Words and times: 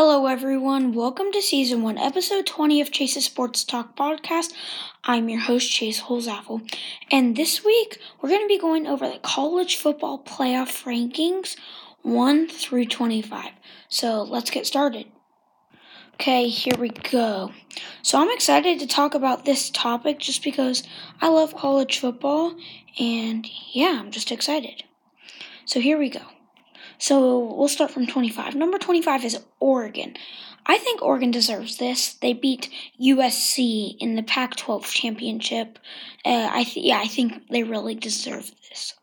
Hello, 0.00 0.26
everyone. 0.26 0.92
Welcome 0.92 1.32
to 1.32 1.42
Season 1.42 1.82
1, 1.82 1.98
Episode 1.98 2.46
20 2.46 2.80
of 2.80 2.92
Chase's 2.92 3.24
Sports 3.24 3.64
Talk 3.64 3.96
Podcast. 3.96 4.52
I'm 5.02 5.28
your 5.28 5.40
host, 5.40 5.68
Chase 5.72 6.02
Holzapfel. 6.02 6.72
And 7.10 7.34
this 7.34 7.64
week, 7.64 7.98
we're 8.22 8.28
going 8.28 8.42
to 8.42 8.46
be 8.46 8.60
going 8.60 8.86
over 8.86 9.08
the 9.08 9.18
college 9.18 9.74
football 9.74 10.22
playoff 10.22 10.84
rankings 10.84 11.56
1 12.02 12.46
through 12.46 12.84
25. 12.84 13.50
So 13.88 14.22
let's 14.22 14.52
get 14.52 14.68
started. 14.68 15.06
Okay, 16.14 16.46
here 16.46 16.76
we 16.78 16.90
go. 16.90 17.50
So 18.02 18.20
I'm 18.20 18.30
excited 18.30 18.78
to 18.78 18.86
talk 18.86 19.16
about 19.16 19.46
this 19.46 19.68
topic 19.68 20.20
just 20.20 20.44
because 20.44 20.84
I 21.20 21.26
love 21.26 21.56
college 21.56 21.98
football. 21.98 22.54
And 23.00 23.44
yeah, 23.72 23.98
I'm 23.98 24.12
just 24.12 24.30
excited. 24.30 24.84
So 25.64 25.80
here 25.80 25.98
we 25.98 26.08
go. 26.08 26.22
So 26.98 27.54
we'll 27.54 27.68
start 27.68 27.90
from 27.90 28.06
25. 28.06 28.54
Number 28.54 28.78
25 28.78 29.24
is 29.24 29.40
Oregon. 29.60 30.14
I 30.66 30.78
think 30.78 31.00
Oregon 31.00 31.30
deserves 31.30 31.78
this. 31.78 32.14
They 32.14 32.32
beat 32.32 32.68
USC 33.00 33.96
in 33.98 34.16
the 34.16 34.22
Pac-12 34.22 34.84
championship. 34.84 35.78
Uh, 36.24 36.50
I 36.52 36.64
th- 36.64 36.84
yeah, 36.84 36.98
I 37.00 37.06
think 37.06 37.48
they 37.50 37.62
really 37.62 37.94
deserve 37.94 38.50
this. 38.68 38.94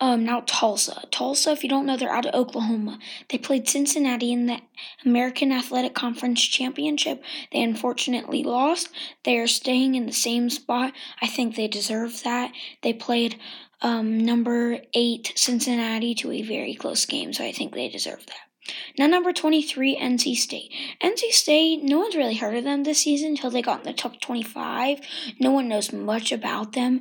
Um, 0.00 0.24
now 0.24 0.42
Tulsa. 0.46 1.04
Tulsa, 1.10 1.50
if 1.50 1.62
you 1.62 1.68
don't 1.68 1.84
know, 1.84 1.96
they're 1.96 2.12
out 2.12 2.24
of 2.24 2.34
Oklahoma. 2.34 2.98
They 3.28 3.36
played 3.36 3.68
Cincinnati 3.68 4.32
in 4.32 4.46
the 4.46 4.60
American 5.04 5.52
Athletic 5.52 5.94
Conference 5.94 6.42
Championship. 6.42 7.22
They 7.52 7.62
unfortunately 7.62 8.42
lost. 8.42 8.88
They 9.24 9.36
are 9.36 9.46
staying 9.46 9.96
in 9.96 10.06
the 10.06 10.12
same 10.12 10.48
spot. 10.48 10.94
I 11.20 11.26
think 11.26 11.54
they 11.54 11.68
deserve 11.68 12.22
that. 12.24 12.52
They 12.82 12.94
played 12.94 13.38
um, 13.82 14.18
number 14.18 14.78
eight 14.94 15.32
Cincinnati 15.36 16.14
to 16.16 16.32
a 16.32 16.42
very 16.42 16.74
close 16.74 17.04
game, 17.06 17.32
so 17.32 17.44
I 17.44 17.52
think 17.52 17.74
they 17.74 17.88
deserve 17.88 18.26
that. 18.26 18.50
Now, 18.98 19.06
number 19.06 19.32
23, 19.32 19.96
NC 19.96 20.36
State. 20.36 20.72
NC 21.02 21.30
State, 21.32 21.82
no 21.82 22.00
one's 22.00 22.14
really 22.14 22.36
heard 22.36 22.54
of 22.54 22.64
them 22.64 22.84
this 22.84 23.00
season 23.00 23.30
until 23.30 23.50
they 23.50 23.62
got 23.62 23.80
in 23.80 23.86
the 23.86 23.92
top 23.92 24.20
25. 24.20 25.00
No 25.40 25.50
one 25.50 25.68
knows 25.68 25.92
much 25.92 26.30
about 26.30 26.72
them. 26.72 27.00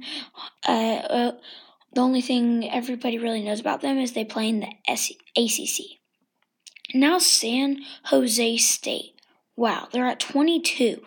Uh, 0.68 0.72
uh, 0.72 1.32
the 1.94 2.02
only 2.02 2.22
thing 2.22 2.70
everybody 2.70 3.18
really 3.18 3.44
knows 3.44 3.60
about 3.60 3.82
them 3.82 3.98
is 3.98 4.14
they 4.14 4.26
play 4.26 4.50
in 4.50 4.62
the 4.62 4.72
ACC. 5.38 6.00
Now, 6.94 7.20
San 7.20 7.82
Jose 8.06 8.58
State. 8.58 9.14
Wow, 9.56 9.88
they're 9.92 10.08
at 10.08 10.20
22. 10.20 11.02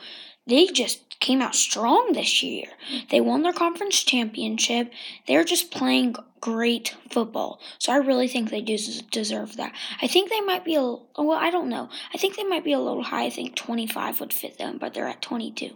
They 0.47 0.67
just 0.67 1.12
came 1.23 1.41
out 1.41 1.55
strong 1.55 2.13
this 2.13 2.43
year. 2.43 2.67
They 3.11 3.21
won 3.21 3.43
their 3.43 3.53
conference 3.53 4.03
championship. 4.03 4.93
They're 5.27 5.45
just 5.45 5.71
playing 5.71 6.17
great 6.41 6.97
football. 7.09 7.61
So 7.79 7.93
I 7.93 7.99
really 7.99 8.27
think 8.27 8.51
they 8.51 8.61
do 8.61 8.77
deserve 9.13 9.57
that. 9.57 9.73
I 10.03 10.09
think 10.09 10.29
they 10.29 10.41
might 10.41 10.65
be 10.65 10.75
a 10.75 10.83
well, 10.83 11.39
I 11.39 11.51
don't 11.51 11.69
know. 11.69 11.89
I 12.13 12.19
think 12.19 12.35
they 12.37 12.43
might 12.43 12.65
be 12.65 12.73
a 12.73 12.81
little 12.81 13.05
high. 13.05 13.27
I 13.27 13.31
think 13.31 13.55
25 13.55 14.19
would 14.19 14.33
fit 14.33 14.59
them, 14.59 14.79
but 14.79 14.93
they're 14.93 15.07
at 15.07 15.23
22. 15.23 15.71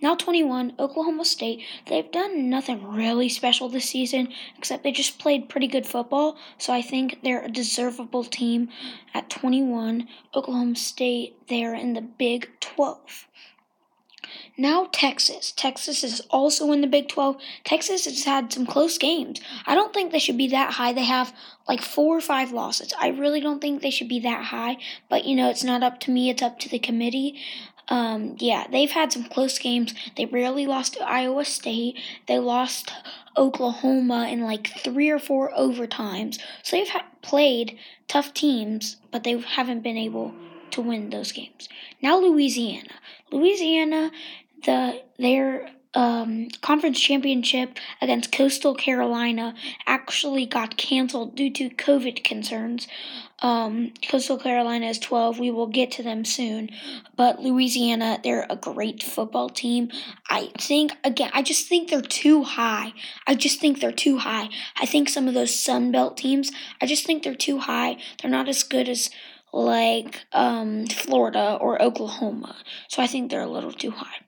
Now 0.00 0.14
21, 0.14 0.74
Oklahoma 0.78 1.24
State. 1.24 1.64
They've 1.88 2.10
done 2.10 2.48
nothing 2.48 2.88
really 2.88 3.28
special 3.28 3.68
this 3.68 3.88
season 3.88 4.28
except 4.56 4.84
they 4.84 4.92
just 4.92 5.18
played 5.18 5.48
pretty 5.48 5.66
good 5.66 5.86
football. 5.86 6.36
So 6.58 6.72
I 6.72 6.80
think 6.80 7.18
they're 7.24 7.44
a 7.44 7.50
deservable 7.50 8.22
team 8.22 8.68
at 9.12 9.28
21. 9.28 10.06
Oklahoma 10.32 10.76
State, 10.76 11.48
they're 11.48 11.74
in 11.74 11.94
the 11.94 12.02
Big 12.02 12.48
12. 12.60 13.26
Now 14.56 14.88
Texas. 14.92 15.52
Texas 15.52 16.04
is 16.04 16.20
also 16.30 16.72
in 16.72 16.82
the 16.82 16.86
Big 16.86 17.08
12. 17.08 17.36
Texas 17.64 18.04
has 18.04 18.24
had 18.24 18.52
some 18.52 18.66
close 18.66 18.98
games. 18.98 19.40
I 19.66 19.74
don't 19.74 19.94
think 19.94 20.12
they 20.12 20.18
should 20.18 20.36
be 20.36 20.48
that 20.48 20.74
high. 20.74 20.92
They 20.92 21.04
have 21.04 21.34
like 21.66 21.80
four 21.80 22.16
or 22.16 22.20
five 22.20 22.52
losses. 22.52 22.92
I 23.00 23.08
really 23.08 23.40
don't 23.40 23.60
think 23.60 23.80
they 23.80 23.90
should 23.90 24.08
be 24.08 24.20
that 24.20 24.44
high. 24.44 24.76
But 25.08 25.24
you 25.24 25.34
know, 25.34 25.48
it's 25.48 25.64
not 25.64 25.82
up 25.82 26.00
to 26.00 26.10
me, 26.10 26.28
it's 26.28 26.42
up 26.42 26.58
to 26.60 26.68
the 26.68 26.78
committee. 26.78 27.40
Um, 27.88 28.36
yeah, 28.38 28.66
they've 28.70 28.90
had 28.90 29.12
some 29.12 29.24
close 29.24 29.58
games. 29.58 29.94
They 30.16 30.26
rarely 30.26 30.66
lost 30.66 30.94
to 30.94 31.04
Iowa 31.04 31.44
State. 31.44 31.98
They 32.26 32.38
lost 32.38 32.92
Oklahoma 33.36 34.28
in 34.30 34.42
like 34.42 34.68
three 34.78 35.10
or 35.10 35.18
four 35.18 35.50
overtimes. 35.52 36.38
So 36.62 36.76
they've 36.76 36.88
ha- 36.88 37.06
played 37.22 37.78
tough 38.06 38.32
teams, 38.34 38.96
but 39.10 39.24
they 39.24 39.38
haven't 39.38 39.82
been 39.82 39.96
able 39.96 40.34
to 40.72 40.82
win 40.82 41.10
those 41.10 41.32
games. 41.32 41.68
Now 42.00 42.18
Louisiana. 42.18 42.88
Louisiana 43.30 44.10
the 44.64 45.02
their 45.18 45.70
um, 45.94 46.48
conference 46.62 46.98
championship 46.98 47.76
against 48.00 48.32
Coastal 48.32 48.74
Carolina 48.74 49.54
actually 49.86 50.46
got 50.46 50.76
canceled 50.76 51.36
due 51.36 51.50
to 51.50 51.68
COVID 51.68 52.24
concerns. 52.24 52.88
Um, 53.40 53.92
Coastal 54.08 54.38
Carolina 54.38 54.86
is 54.86 54.98
12. 55.00 55.38
We 55.38 55.50
will 55.50 55.66
get 55.66 55.90
to 55.92 56.02
them 56.02 56.24
soon. 56.24 56.70
But 57.16 57.40
Louisiana, 57.40 58.20
they're 58.22 58.46
a 58.48 58.56
great 58.56 59.02
football 59.02 59.50
team. 59.50 59.90
I 60.30 60.50
think, 60.58 60.92
again, 61.04 61.30
I 61.34 61.42
just 61.42 61.68
think 61.68 61.90
they're 61.90 62.00
too 62.00 62.44
high. 62.44 62.94
I 63.26 63.34
just 63.34 63.60
think 63.60 63.80
they're 63.80 63.92
too 63.92 64.18
high. 64.18 64.48
I 64.80 64.86
think 64.86 65.08
some 65.08 65.26
of 65.28 65.34
those 65.34 65.54
Sun 65.54 65.90
Belt 65.90 66.16
teams, 66.16 66.52
I 66.80 66.86
just 66.86 67.04
think 67.04 67.22
they're 67.22 67.34
too 67.34 67.58
high. 67.58 67.98
They're 68.20 68.30
not 68.30 68.48
as 68.48 68.62
good 68.62 68.88
as 68.88 69.10
like 69.52 70.24
um, 70.32 70.86
Florida 70.86 71.58
or 71.60 71.80
Oklahoma. 71.80 72.56
So 72.88 73.02
I 73.02 73.06
think 73.06 73.30
they're 73.30 73.42
a 73.42 73.50
little 73.50 73.72
too 73.72 73.90
high. 73.90 74.24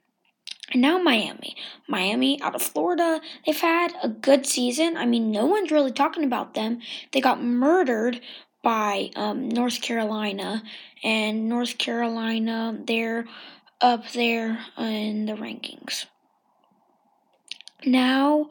And 0.72 0.82
now 0.82 0.98
Miami. 0.98 1.56
Miami 1.88 2.40
out 2.42 2.54
of 2.54 2.62
Florida, 2.62 3.20
they've 3.46 3.58
had 3.58 3.94
a 4.02 4.08
good 4.08 4.46
season. 4.46 4.96
I 4.96 5.06
mean, 5.06 5.30
no 5.30 5.46
one's 5.46 5.70
really 5.70 5.92
talking 5.92 6.24
about 6.24 6.54
them. 6.54 6.80
They 7.12 7.20
got 7.20 7.42
murdered 7.42 8.20
by 8.62 9.10
um, 9.14 9.48
North 9.50 9.82
Carolina, 9.82 10.62
and 11.04 11.48
North 11.50 11.76
Carolina, 11.76 12.76
they're 12.86 13.26
up 13.80 14.10
there 14.12 14.58
in 14.78 15.26
the 15.26 15.34
rankings. 15.34 16.06
Now, 17.84 18.48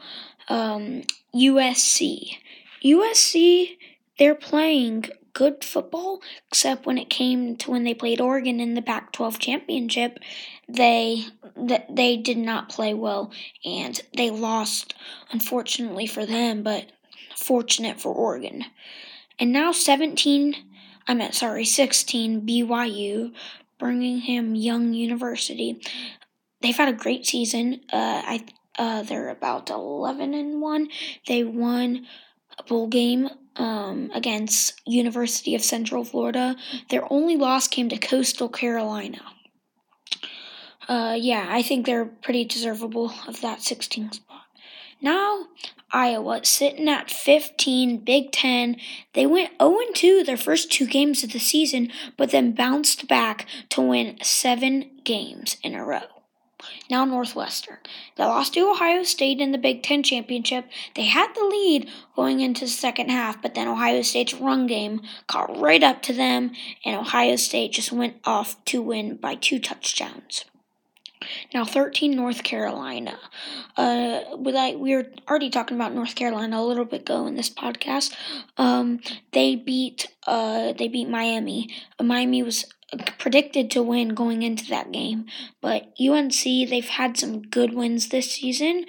um, 0.48 1.02
USC. 1.36 2.38
USC, 2.86 3.78
they're 4.20 4.36
playing 4.36 5.06
good 5.34 5.64
football, 5.64 6.22
except 6.48 6.86
when 6.86 6.98
it 6.98 7.10
came 7.10 7.56
to 7.58 7.72
when 7.72 7.84
they 7.84 7.94
played 7.94 8.22
Oregon 8.22 8.60
in 8.60 8.76
the 8.76 8.82
Pac-12 8.82 9.40
championship, 9.40 10.20
they 10.68 11.26
that 11.56 11.96
they 11.96 12.18
did 12.18 12.38
not 12.38 12.70
play 12.70 12.94
well 12.94 13.32
and 13.66 14.02
they 14.16 14.30
lost 14.30 14.96
unfortunately 15.32 16.08
for 16.08 16.26
them, 16.26 16.64
but 16.64 16.92
fortunate 17.36 18.00
for 18.00 18.14
Oregon. 18.14 18.66
And 19.40 19.52
now 19.52 19.72
17, 19.72 20.56
I 21.08 21.14
meant 21.14 21.36
sorry, 21.36 21.66
16 21.66 22.42
BYU, 22.48 23.34
Brigham 23.80 24.56
Young 24.56 24.94
University. 24.94 25.82
They've 26.62 26.76
had 26.78 26.90
a 26.90 26.94
great 26.94 27.26
season. 27.26 27.82
Uh, 27.92 28.22
I 28.26 28.46
uh, 28.78 29.04
they're 29.04 29.30
about 29.30 29.70
11 29.70 30.34
and 30.34 30.60
1. 30.62 30.88
They 31.28 31.44
won 31.44 32.08
a 32.58 32.64
bowl 32.64 32.88
game 32.88 33.30
um, 33.56 34.12
against 34.14 34.82
University 34.86 35.56
of 35.56 35.64
Central 35.64 36.04
Florida. 36.04 36.56
Their 36.90 37.12
only 37.12 37.36
loss 37.36 37.68
came 37.68 37.90
to 37.90 37.98
Coastal 37.98 38.50
Carolina. 38.50 39.22
Uh, 40.88 41.16
yeah, 41.18 41.48
I 41.50 41.62
think 41.62 41.86
they're 41.86 42.06
pretty 42.06 42.46
deservable 42.46 43.14
of 43.28 43.42
that 43.42 43.62
16 43.62 44.14
spot. 44.14 44.42
Now, 45.02 45.48
Iowa 45.92 46.44
sitting 46.44 46.90
at 46.90 47.12
15, 47.12 47.98
Big 48.00 48.32
Ten. 48.32 48.78
They 49.14 49.26
went 49.26 49.52
0 49.62 49.78
2 49.94 50.24
their 50.24 50.38
first 50.38 50.72
two 50.72 50.88
games 50.88 51.24
of 51.24 51.32
the 51.32 51.40
season, 51.40 51.92
but 52.18 52.32
then 52.32 52.54
bounced 52.54 53.08
back 53.08 53.46
to 53.70 53.82
win 53.82 54.18
seven 54.22 54.90
games 55.04 55.58
in 55.62 55.76
a 55.76 55.84
row 55.84 56.13
now 56.90 57.06
Northwestern. 57.06 57.78
They 58.16 58.24
lost 58.24 58.54
to 58.54 58.70
Ohio 58.70 59.04
State 59.04 59.40
in 59.40 59.52
the 59.52 59.58
Big 59.58 59.84
Ten 59.84 60.04
championship. 60.04 60.66
They 60.96 61.06
had 61.06 61.34
the 61.36 61.46
lead 61.46 61.90
going 62.16 62.40
into 62.40 62.66
the 62.66 62.72
second 62.72 63.10
half, 63.10 63.42
but 63.42 63.56
then 63.56 63.68
Ohio 63.68 64.02
State's 64.02 64.34
run 64.34 64.68
game 64.68 65.02
caught 65.28 65.58
right 65.58 65.84
up 65.84 66.02
to 66.04 66.14
them, 66.14 66.52
and 66.86 66.96
Ohio 66.96 67.36
State 67.36 67.74
just 67.74 67.92
went 67.92 68.18
off 68.26 68.64
to 68.66 68.82
win 68.82 69.16
by 69.18 69.36
two 69.36 69.60
touchdowns. 69.60 70.46
Now, 71.54 71.66
13 71.66 72.16
North 72.16 72.44
Carolina. 72.44 73.18
Uh, 73.78 74.22
I, 74.56 74.76
we 74.78 74.96
were 74.96 75.08
already 75.30 75.50
talking 75.50 75.78
about 75.78 75.94
North 75.94 76.16
Carolina 76.16 76.60
a 76.60 76.64
little 76.64 76.86
bit 76.86 77.02
ago 77.02 77.28
in 77.28 77.36
this 77.36 77.50
podcast. 77.50 78.14
Um, 78.58 79.00
they 79.32 79.56
beat 79.56 80.08
uh, 80.28 80.74
they 80.74 80.88
beat 80.88 81.10
Miami. 81.10 81.70
Miami 82.02 82.44
was 82.44 82.66
predicted 83.18 83.72
to 83.72 83.84
win 83.84 84.10
going 84.10 84.44
into 84.44 84.68
that 84.70 84.92
game. 84.92 85.26
But 85.62 85.94
UNC, 86.00 86.44
they've 86.44 86.88
had 86.88 87.18
some 87.18 87.42
good 87.42 87.74
wins 87.74 88.10
this 88.10 88.32
season. 88.32 88.86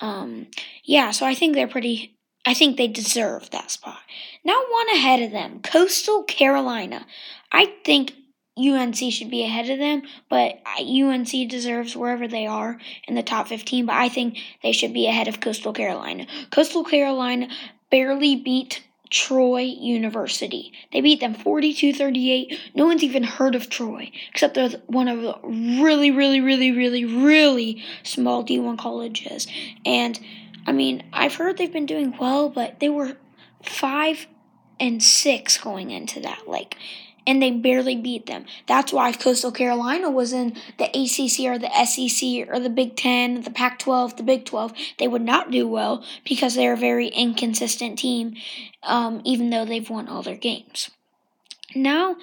Um, 0.00 0.48
yeah, 0.84 1.10
so 1.10 1.26
I 1.26 1.34
think 1.34 1.54
they're 1.54 1.68
pretty. 1.68 2.18
I 2.46 2.52
think 2.52 2.76
they 2.76 2.88
deserve 2.88 3.50
that 3.50 3.70
spot. 3.70 4.00
Now, 4.44 4.60
one 4.68 4.88
ahead 4.90 5.22
of 5.22 5.30
them, 5.30 5.60
Coastal 5.62 6.24
Carolina. 6.24 7.06
I 7.50 7.72
think 7.84 8.12
UNC 8.58 8.96
should 8.96 9.30
be 9.30 9.44
ahead 9.44 9.70
of 9.70 9.78
them, 9.78 10.02
but 10.28 10.60
UNC 10.78 11.30
deserves 11.48 11.96
wherever 11.96 12.28
they 12.28 12.46
are 12.46 12.78
in 13.08 13.14
the 13.14 13.22
top 13.22 13.48
15. 13.48 13.86
But 13.86 13.96
I 13.96 14.08
think 14.08 14.38
they 14.62 14.72
should 14.72 14.92
be 14.92 15.06
ahead 15.06 15.26
of 15.26 15.40
Coastal 15.40 15.72
Carolina. 15.72 16.26
Coastal 16.50 16.84
Carolina 16.84 17.48
barely 17.90 18.36
beat 18.36 18.84
Troy 19.14 19.60
University. 19.60 20.72
They 20.92 21.00
beat 21.00 21.20
them 21.20 21.34
42 21.34 21.94
38. 21.94 22.58
No 22.74 22.84
one's 22.84 23.04
even 23.04 23.22
heard 23.22 23.54
of 23.54 23.70
Troy, 23.70 24.10
except 24.28 24.54
they're 24.54 24.70
one 24.86 25.06
of 25.06 25.22
the 25.22 25.38
really, 25.44 26.10
really, 26.10 26.40
really, 26.40 26.72
really, 26.72 27.04
really 27.04 27.84
small 28.02 28.44
D1 28.44 28.76
colleges. 28.76 29.46
And 29.86 30.18
I 30.66 30.72
mean, 30.72 31.04
I've 31.12 31.36
heard 31.36 31.58
they've 31.58 31.72
been 31.72 31.86
doing 31.86 32.16
well, 32.18 32.48
but 32.48 32.80
they 32.80 32.88
were 32.88 33.16
five 33.62 34.26
and 34.80 35.00
six 35.00 35.58
going 35.58 35.92
into 35.92 36.18
that. 36.18 36.48
Like, 36.48 36.76
and 37.26 37.42
they 37.42 37.50
barely 37.50 37.96
beat 37.96 38.26
them. 38.26 38.44
That's 38.66 38.92
why 38.92 39.12
Coastal 39.12 39.52
Carolina 39.52 40.10
was 40.10 40.32
in 40.32 40.54
the 40.78 40.84
ACC 40.84 41.46
or 41.46 41.58
the 41.58 41.70
SEC 41.84 42.48
or 42.48 42.60
the 42.60 42.70
Big 42.70 42.96
Ten, 42.96 43.42
the 43.42 43.50
Pac 43.50 43.78
12, 43.78 44.16
the 44.16 44.22
Big 44.22 44.44
12, 44.44 44.72
they 44.98 45.08
would 45.08 45.22
not 45.22 45.50
do 45.50 45.66
well 45.66 46.04
because 46.24 46.54
they're 46.54 46.74
a 46.74 46.76
very 46.76 47.08
inconsistent 47.08 47.98
team, 47.98 48.34
um, 48.82 49.20
even 49.24 49.50
though 49.50 49.64
they've 49.64 49.88
won 49.88 50.08
all 50.08 50.22
their 50.22 50.36
games. 50.36 50.90
Now, 51.74 52.16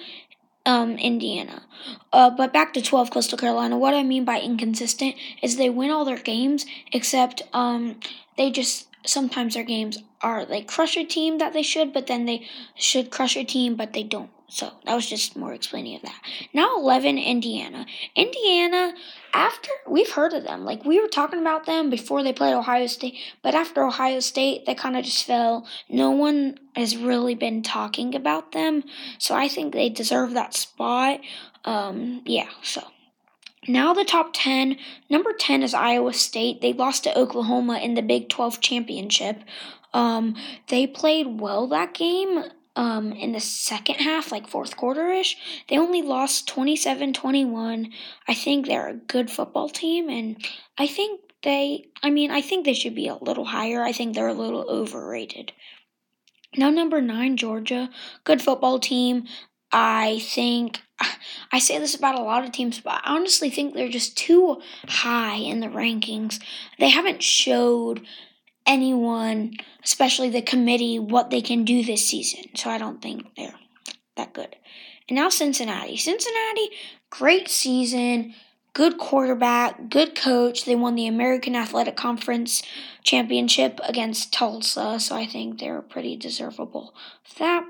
um, 0.64 0.96
Indiana. 0.98 1.62
Uh, 2.12 2.30
but 2.30 2.52
back 2.52 2.72
to 2.74 2.82
12 2.82 3.10
Coastal 3.10 3.38
Carolina. 3.38 3.76
What 3.76 3.94
I 3.94 4.02
mean 4.02 4.24
by 4.24 4.40
inconsistent 4.40 5.16
is 5.42 5.56
they 5.56 5.70
win 5.70 5.90
all 5.90 6.04
their 6.04 6.18
games, 6.18 6.66
except 6.92 7.42
um, 7.52 7.98
they 8.36 8.50
just 8.50 8.88
sometimes 9.04 9.54
their 9.54 9.64
games 9.64 9.98
are 10.20 10.44
like 10.44 10.68
crush 10.68 10.96
a 10.96 11.04
team 11.04 11.38
that 11.38 11.52
they 11.52 11.62
should, 11.62 11.92
but 11.92 12.06
then 12.06 12.26
they 12.26 12.46
should 12.74 13.10
crush 13.10 13.36
a 13.36 13.44
team, 13.44 13.74
but 13.74 13.92
they 13.92 14.02
don't. 14.02 14.30
So 14.52 14.70
that 14.84 14.94
was 14.94 15.08
just 15.08 15.34
more 15.34 15.54
explaining 15.54 15.96
of 15.96 16.02
that. 16.02 16.20
Now 16.52 16.76
11 16.76 17.16
Indiana. 17.16 17.86
Indiana 18.14 18.92
after 19.32 19.70
we've 19.88 20.10
heard 20.10 20.34
of 20.34 20.44
them. 20.44 20.66
Like 20.66 20.84
we 20.84 21.00
were 21.00 21.08
talking 21.08 21.40
about 21.40 21.64
them 21.64 21.88
before 21.88 22.22
they 22.22 22.34
played 22.34 22.52
Ohio 22.52 22.86
State, 22.86 23.14
but 23.40 23.54
after 23.54 23.82
Ohio 23.82 24.20
State 24.20 24.66
they 24.66 24.74
kind 24.74 24.94
of 24.94 25.06
just 25.06 25.24
fell. 25.24 25.66
No 25.88 26.10
one 26.10 26.58
has 26.76 26.98
really 26.98 27.34
been 27.34 27.62
talking 27.62 28.14
about 28.14 28.52
them. 28.52 28.84
So 29.16 29.34
I 29.34 29.48
think 29.48 29.72
they 29.72 29.88
deserve 29.88 30.34
that 30.34 30.52
spot. 30.52 31.20
Um 31.64 32.20
yeah, 32.26 32.50
so 32.62 32.82
now 33.66 33.94
the 33.94 34.04
top 34.04 34.32
10. 34.34 34.76
Number 35.08 35.32
10 35.32 35.62
is 35.62 35.72
Iowa 35.72 36.12
State. 36.12 36.60
They 36.60 36.74
lost 36.74 37.04
to 37.04 37.18
Oklahoma 37.18 37.78
in 37.78 37.94
the 37.94 38.02
Big 38.02 38.28
12 38.28 38.60
championship. 38.60 39.44
Um, 39.94 40.36
they 40.68 40.86
played 40.86 41.40
well 41.40 41.66
that 41.68 41.94
game 41.94 42.44
um, 42.74 43.12
in 43.12 43.32
the 43.32 43.40
second 43.40 43.96
half, 43.96 44.32
like 44.32 44.48
fourth 44.48 44.76
quarter 44.76 45.08
ish. 45.10 45.36
They 45.68 45.78
only 45.78 46.02
lost 46.02 46.48
27 46.48 47.12
21. 47.12 47.90
I 48.26 48.34
think 48.34 48.66
they're 48.66 48.88
a 48.88 48.94
good 48.94 49.30
football 49.30 49.68
team, 49.68 50.08
and 50.08 50.42
I 50.78 50.86
think 50.86 51.20
they, 51.42 51.86
I 52.02 52.10
mean, 52.10 52.30
I 52.30 52.40
think 52.40 52.64
they 52.64 52.74
should 52.74 52.94
be 52.94 53.08
a 53.08 53.16
little 53.16 53.46
higher. 53.46 53.82
I 53.82 53.92
think 53.92 54.14
they're 54.14 54.28
a 54.28 54.34
little 54.34 54.64
overrated. 54.68 55.52
Now, 56.56 56.70
number 56.70 57.00
nine, 57.00 57.36
Georgia, 57.36 57.90
good 58.24 58.42
football 58.42 58.78
team. 58.78 59.24
I 59.70 60.20
think 60.22 60.80
I 61.52 61.58
say 61.58 61.78
this 61.78 61.94
about 61.94 62.18
a 62.18 62.22
lot 62.22 62.44
of 62.44 62.52
teams, 62.52 62.80
but 62.80 62.94
I 62.94 63.14
honestly 63.14 63.50
think 63.50 63.74
they're 63.74 63.88
just 63.88 64.16
too 64.16 64.60
high 64.86 65.36
in 65.36 65.60
the 65.60 65.66
rankings. 65.66 66.40
They 66.78 66.90
haven't 66.90 67.22
showed 67.22 68.06
anyone, 68.66 69.54
especially 69.84 70.30
the 70.30 70.42
committee, 70.42 70.98
what 70.98 71.30
they 71.30 71.40
can 71.40 71.64
do 71.64 71.84
this 71.84 72.06
season. 72.06 72.44
So 72.54 72.70
I 72.70 72.78
don't 72.78 73.02
think 73.02 73.34
they're 73.36 73.54
that 74.16 74.32
good. 74.32 74.56
And 75.08 75.16
now 75.16 75.28
Cincinnati. 75.28 75.96
Cincinnati, 75.96 76.70
great 77.10 77.48
season, 77.48 78.34
good 78.74 78.98
quarterback, 78.98 79.88
good 79.88 80.14
coach. 80.14 80.64
They 80.64 80.76
won 80.76 80.94
the 80.94 81.06
American 81.06 81.56
Athletic 81.56 81.96
Conference 81.96 82.62
championship 83.02 83.80
against 83.86 84.32
Tulsa, 84.32 84.98
so 85.00 85.16
I 85.16 85.26
think 85.26 85.58
they're 85.58 85.82
pretty 85.82 86.16
deservable 86.16 86.94
of 87.30 87.38
that. 87.38 87.64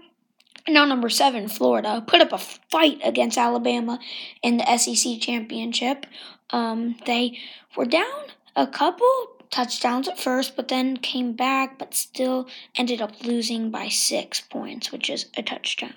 Now 0.68 0.84
number 0.84 1.08
seven, 1.08 1.48
Florida, 1.48 2.04
put 2.06 2.20
up 2.20 2.32
a 2.32 2.38
fight 2.38 3.00
against 3.02 3.36
Alabama 3.36 3.98
in 4.42 4.58
the 4.58 4.76
SEC 4.76 5.20
championship. 5.20 6.06
Um, 6.50 6.96
they 7.06 7.38
were 7.76 7.86
down 7.86 8.26
a 8.54 8.66
couple 8.66 9.41
touchdowns 9.52 10.08
at 10.08 10.18
first, 10.18 10.56
but 10.56 10.66
then 10.66 10.96
came 10.96 11.34
back, 11.34 11.78
but 11.78 11.94
still 11.94 12.48
ended 12.74 13.00
up 13.00 13.24
losing 13.24 13.70
by 13.70 13.86
six 13.86 14.40
points, 14.40 14.90
which 14.90 15.08
is 15.08 15.26
a 15.36 15.42
touchdown. 15.42 15.94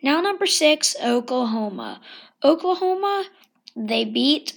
Now, 0.00 0.20
number 0.20 0.46
six, 0.46 0.94
Oklahoma. 1.02 2.00
Oklahoma, 2.44 3.24
they 3.74 4.04
beat 4.04 4.56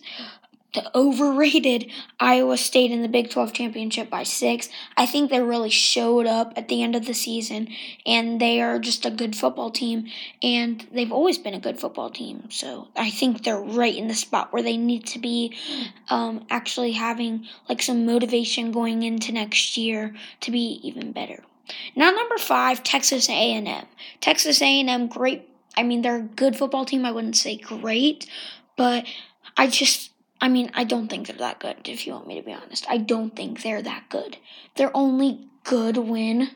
the 0.74 0.96
overrated 0.96 1.92
Iowa 2.20 2.58
State 2.58 2.92
in 2.92 3.02
the 3.02 3.08
Big 3.08 3.30
12 3.30 3.54
championship 3.54 4.10
by 4.10 4.24
six. 4.24 4.70
I 4.98 5.06
think 5.06 5.30
they 5.30 5.42
really 5.42 5.70
showed 5.70 6.26
up 6.26 6.54
at 6.56 6.68
the 6.68 6.84
end 6.84 6.96
of 6.96 7.06
the 7.06 7.14
season, 7.14 7.70
and 8.06 8.40
they 8.40 8.62
are 8.62 8.80
just 8.80 9.06
a 9.06 9.12
good 9.12 9.36
football 9.36 9.72
team, 9.72 10.08
and 10.42 10.86
they've 10.92 11.12
always 11.12 11.38
been 11.38 11.54
a 11.54 11.60
good 11.60 11.80
football 11.80 12.10
team. 12.10 12.50
So 12.50 12.88
I 12.96 13.10
think 13.10 13.44
they're 13.44 13.60
right 13.60 13.96
in 13.96 14.08
the 14.08 14.16
spot 14.16 14.52
where 14.52 14.64
they 14.64 14.78
need 14.78 15.06
to 15.08 15.20
be, 15.20 15.56
um, 16.10 16.46
actually 16.50 16.94
having 16.94 17.48
like 17.70 17.82
some 17.82 18.06
motivation 18.06 18.72
going 18.72 19.04
into 19.04 19.32
next 19.32 19.78
year 19.78 20.16
to 20.42 20.52
be 20.52 20.80
even 20.84 21.12
better. 21.12 21.44
Now 21.96 22.12
number 22.12 22.38
five, 22.38 22.84
Texas 22.84 23.30
A&M. 23.30 23.86
Texas 24.20 24.62
A&M, 24.62 25.08
great. 25.08 25.48
I 25.78 25.84
mean, 25.84 26.02
they're 26.02 26.18
a 26.18 26.22
good 26.22 26.56
football 26.56 26.86
team. 26.86 27.06
I 27.06 27.12
wouldn't 27.12 27.36
say 27.36 27.58
great, 27.58 28.30
but 28.76 29.06
I 29.58 29.68
just 29.68 30.12
I 30.44 30.50
mean, 30.50 30.72
I 30.74 30.84
don't 30.84 31.08
think 31.08 31.28
they're 31.28 31.38
that 31.38 31.60
good, 31.60 31.88
if 31.88 32.06
you 32.06 32.12
want 32.12 32.28
me 32.28 32.36
to 32.36 32.46
be 32.46 32.52
honest. 32.52 32.86
I 32.90 32.98
don't 32.98 33.34
think 33.34 33.62
they're 33.62 33.82
that 33.82 34.10
good. 34.10 34.36
Their 34.76 34.92
only 34.94 35.48
good 35.64 35.96
win 35.96 36.50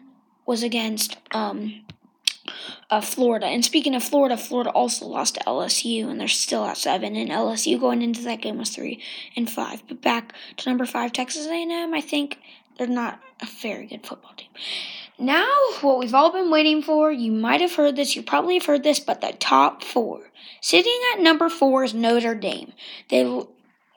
was 0.45 0.61
against 0.61 1.15
um, 1.31 1.85
uh, 2.89 2.99
Florida. 2.99 3.45
And 3.45 3.63
speaking 3.63 3.95
of 3.95 4.03
Florida, 4.03 4.35
Florida 4.35 4.71
also 4.71 5.05
lost 5.05 5.35
to 5.35 5.39
LSU, 5.45 6.09
and 6.09 6.19
they're 6.19 6.27
still 6.27 6.65
at 6.65 6.75
seven. 6.75 7.15
And 7.15 7.29
LSU 7.29 7.79
going 7.79 8.01
into 8.01 8.21
that 8.23 8.41
game 8.41 8.57
was 8.57 8.71
three 8.71 9.01
and 9.37 9.49
five. 9.49 9.81
But 9.87 10.01
back 10.01 10.33
to 10.57 10.69
number 10.69 10.85
five, 10.85 11.13
Texas 11.13 11.47
A&M. 11.47 11.93
I 11.93 12.01
think 12.01 12.39
they're 12.77 12.87
not 12.87 13.21
a 13.41 13.45
very 13.45 13.87
good 13.87 14.05
football 14.05 14.33
team. 14.35 14.49
Now, 15.17 15.47
what 15.79 15.97
we've 15.97 16.13
all 16.13 16.33
been 16.33 16.51
waiting 16.51 16.81
for, 16.81 17.09
you 17.09 17.31
might 17.31 17.61
have 17.61 17.75
heard 17.75 17.95
this, 17.95 18.17
you 18.17 18.21
probably 18.21 18.55
have 18.55 18.65
heard 18.65 18.83
this, 18.83 18.99
but 18.99 19.21
the 19.21 19.31
top 19.39 19.81
four. 19.81 20.29
Sitting 20.59 20.99
at 21.13 21.21
number 21.21 21.47
four 21.47 21.85
is 21.85 21.93
Notre 21.93 22.35
Dame. 22.35 22.73
They 23.09 23.23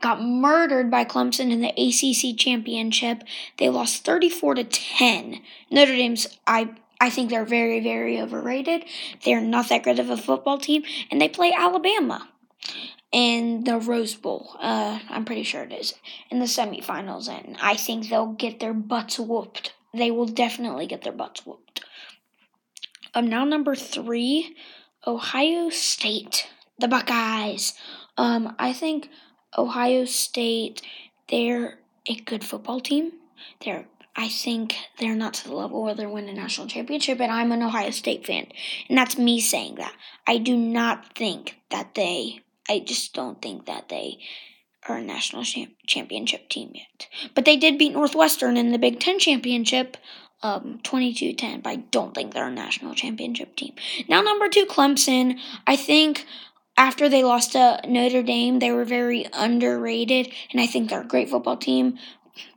got 0.01 0.23
murdered 0.23 0.91
by 0.91 1.05
Clemson 1.05 1.51
in 1.51 1.61
the 1.61 1.69
ACC 1.77 2.37
championship. 2.39 3.23
They 3.59 3.69
lost 3.69 4.05
34 4.05 4.55
to 4.57 4.65
10. 4.65 5.41
Notre 5.71 5.97
Dame's 5.97 6.39
I 6.47 6.71
I 7.01 7.11
think 7.11 7.31
they're 7.31 7.45
very 7.45 7.81
very 7.81 8.21
overrated. 8.21 8.85
They're 9.25 9.41
not 9.41 9.69
that 9.69 9.85
good 9.85 9.99
of 9.99 10.11
a 10.11 10.17
football 10.17 10.59
team 10.59 10.83
and 11.11 11.21
they 11.21 11.29
play 11.29 11.53
Alabama 11.57 12.29
in 13.13 13.65
the 13.65 13.79
Rose 13.79 14.15
Bowl. 14.15 14.57
Uh, 14.61 15.01
I'm 15.09 15.25
pretty 15.25 15.43
sure 15.43 15.63
it 15.63 15.73
is 15.73 15.95
in 16.31 16.39
the 16.39 16.45
semifinals 16.47 17.29
and 17.29 17.57
I 17.61 17.77
think 17.77 18.09
they'll 18.09 18.33
get 18.33 18.61
their 18.61 18.75
butts 18.75 19.19
whooped. 19.19 19.73
They 19.93 20.11
will 20.11 20.27
definitely 20.27 20.87
get 20.87 21.03
their 21.03 21.13
butts 21.13 21.45
whooped. 21.45 21.85
Um 23.15 23.29
now 23.29 23.45
number 23.45 23.75
3, 23.75 24.55
Ohio 25.07 25.71
State, 25.71 26.49
the 26.79 26.89
Buckeyes. 26.89 27.75
Um 28.17 28.55
I 28.59 28.73
think 28.73 29.09
Ohio 29.57 30.05
State, 30.05 30.83
they're 31.29 31.79
a 32.07 32.15
good 32.17 32.45
football 32.45 32.81
team. 32.81 33.13
They're 33.65 33.87
I 34.17 34.29
think 34.29 34.75
they're 34.99 35.15
not 35.15 35.35
to 35.35 35.49
the 35.49 35.55
level 35.55 35.83
where 35.83 35.95
they're 35.95 36.09
winning 36.09 36.37
a 36.37 36.41
national 36.41 36.67
championship, 36.67 37.21
and 37.21 37.31
I'm 37.31 37.53
an 37.53 37.63
Ohio 37.63 37.91
State 37.91 38.27
fan. 38.27 38.49
And 38.89 38.99
that's 38.99 39.17
me 39.17 39.41
saying 39.41 39.77
that. 39.77 39.95
I 40.27 40.39
do 40.39 40.57
not 40.57 41.15
think 41.15 41.57
that 41.71 41.95
they, 41.95 42.43
I 42.69 42.81
just 42.81 43.15
don't 43.15 43.41
think 43.41 43.67
that 43.67 43.89
they 43.89 44.19
are 44.89 44.97
a 44.97 45.03
national 45.03 45.45
champ- 45.45 45.77
championship 45.87 46.49
team 46.49 46.73
yet. 46.75 47.09
But 47.35 47.45
they 47.45 47.57
did 47.57 47.79
beat 47.79 47.93
Northwestern 47.93 48.57
in 48.57 48.73
the 48.73 48.79
Big 48.79 48.99
Ten 48.99 49.19
championship, 49.19 49.97
um, 50.43 50.81
22 50.83 51.35
10, 51.35 51.61
but 51.61 51.71
I 51.71 51.77
don't 51.77 52.15
think 52.15 52.35
they're 52.35 52.49
a 52.49 52.51
national 52.51 52.95
championship 52.95 53.55
team. 53.57 53.75
Now, 54.09 54.23
number 54.23 54.49
two, 54.49 54.67
Clemson. 54.67 55.39
I 55.67 55.77
think 55.77 56.27
after 56.81 57.11
they 57.11 57.23
lost 57.23 57.53
to 57.53 57.79
Notre 57.87 58.23
Dame, 58.23 58.59
they 58.59 58.73
were 58.73 58.87
very 58.87 59.27
underrated, 59.35 60.33
and 60.51 60.63
I 60.63 60.67
think 60.67 60.89
they're 60.89 61.03
a 61.03 61.07
great 61.07 61.29
football 61.29 61.59
team. 61.59 61.99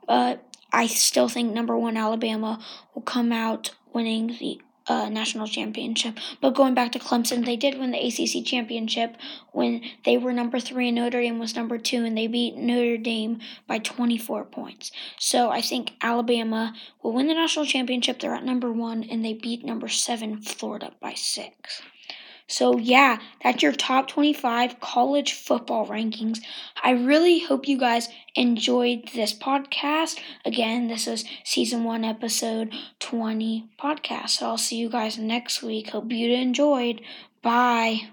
But 0.08 0.42
I 0.72 0.88
still 0.88 1.27
think 1.27 1.53
number 1.53 1.77
one 1.77 1.98
Alabama 1.98 2.63
will 2.96 3.01
come 3.01 3.34
out 3.34 3.72
winning 3.92 4.27
the 4.39 4.62
uh, 4.88 5.10
national 5.10 5.48
championship. 5.48 6.18
But 6.39 6.56
going 6.56 6.74
back 6.74 6.94
to 6.94 7.00
Clemson, 7.00 7.46
they 7.46 7.58
did 7.58 7.77
win 7.77 7.92
the 7.92 8.00
ACC 8.00 8.46
championship 8.46 9.18
when 9.51 9.82
they 10.06 10.18
were 10.18 10.32
number 10.32 10.62
three 10.62 10.88
and 10.88 10.96
Notre 10.96 11.20
Dame 11.20 11.38
was 11.38 11.58
number 11.58 11.77
two, 11.77 12.06
and 12.06 12.18
they 12.18 12.27
beat 12.27 12.56
Notre 12.56 12.98
Dame 12.98 13.42
by 13.68 13.80
24 13.80 14.46
points. 14.46 14.94
So 15.20 15.50
I 15.50 15.60
think 15.60 15.96
Alabama 16.01 16.74
will 17.01 17.12
win 17.12 17.27
the 17.27 17.34
national 17.34 17.65
championship. 17.65 18.20
They're 18.20 18.36
at 18.36 18.46
number 18.46 18.72
one, 18.72 19.03
and 19.03 19.24
they 19.24 19.34
beat 19.34 19.65
number 19.65 19.89
seven 19.89 20.42
Florida 20.42 20.94
by 21.01 21.13
six. 21.13 21.82
So, 22.47 22.77
yeah, 22.77 23.19
that's 23.43 23.62
your 23.63 23.71
top 23.73 24.07
25 24.07 24.79
college 24.79 25.33
football 25.33 25.88
rankings. 25.88 26.39
I 26.83 26.91
really 26.91 27.39
hope 27.39 27.67
you 27.67 27.77
guys 27.77 28.09
enjoyed 28.35 29.09
this 29.13 29.33
podcast. 29.33 30.19
Again, 30.45 30.88
this 30.88 31.07
is 31.07 31.25
season 31.43 31.83
one, 31.83 32.03
episode 32.03 32.73
20 33.00 33.69
podcast. 33.79 34.29
So, 34.31 34.47
I'll 34.47 34.57
see 34.57 34.77
you 34.77 34.89
guys 34.89 35.17
next 35.17 35.63
week. 35.63 35.89
Hope 35.89 36.12
you 36.12 36.33
enjoyed. 36.33 37.01
Bye. 37.41 38.12